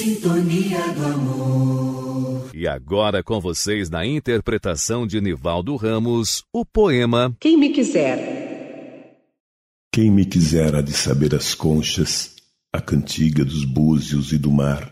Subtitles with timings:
[0.00, 2.50] Sintonia do amor.
[2.54, 9.18] E agora com vocês na interpretação de Nivaldo Ramos, o poema Quem me quiser.
[9.92, 12.34] Quem me quiser há de saber as conchas,
[12.72, 14.90] a cantiga dos búzios e do mar.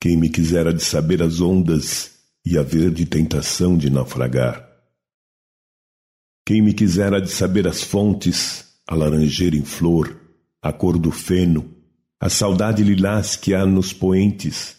[0.00, 2.12] Quem me quiser há de saber as ondas
[2.46, 4.66] e a verde tentação de naufragar.
[6.46, 10.18] Quem me quiser há de saber as fontes, a laranjeira em flor,
[10.62, 11.79] a cor do feno,
[12.20, 14.76] a saudade lilás que há nos poentes,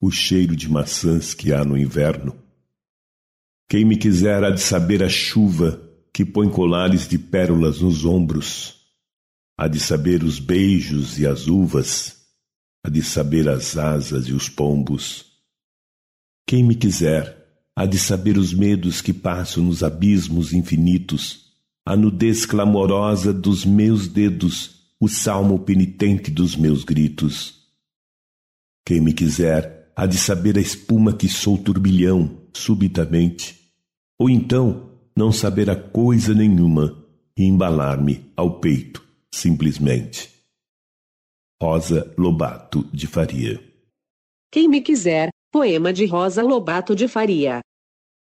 [0.00, 2.34] o cheiro de maçãs que há no inverno.
[3.68, 5.78] Quem me quiser há de saber a chuva
[6.10, 8.76] que põe colares de pérolas nos ombros,
[9.58, 12.16] há de saber os beijos e as uvas,
[12.82, 15.26] há de saber as asas e os pombos.
[16.46, 21.50] Quem me quiser há de saber os medos que passam nos abismos infinitos,
[21.84, 27.66] a nudez clamorosa dos meus dedos, o salmo penitente dos meus gritos.
[28.84, 33.58] Quem me quiser há de saber a espuma que sou turbilhão, subitamente,
[34.18, 37.02] ou então não saber a coisa nenhuma
[37.34, 39.02] e embalar-me ao peito,
[39.32, 40.28] simplesmente.
[41.62, 43.58] Rosa Lobato de Faria
[44.52, 47.60] Quem me quiser, poema de Rosa Lobato de Faria.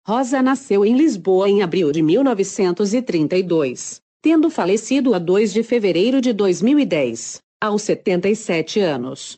[0.07, 6.31] Rosa nasceu em Lisboa em abril de 1932, tendo falecido a 2 de fevereiro de
[6.31, 9.37] 2010, aos 77 anos.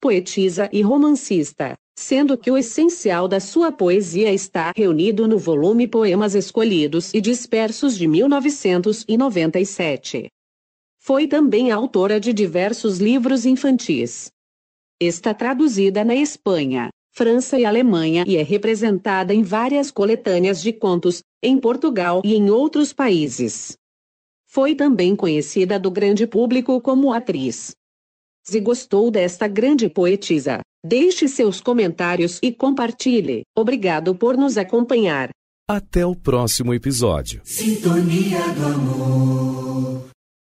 [0.00, 6.34] Poetisa e romancista, sendo que o essencial da sua poesia está reunido no volume Poemas
[6.34, 10.28] Escolhidos e Dispersos de 1997.
[10.98, 14.30] Foi também autora de diversos livros infantis.
[14.98, 21.20] Está traduzida na Espanha, França e Alemanha e é representada em várias coletâneas de contos,
[21.42, 23.76] em Portugal e em outros países.
[24.56, 27.72] Foi também conhecida do grande público como atriz.
[28.42, 33.42] Se gostou desta grande poetisa, deixe seus comentários e compartilhe.
[33.54, 35.28] Obrigado por nos acompanhar.
[35.68, 37.42] Até o próximo episódio.
[37.44, 39.65] Sintonia do amor.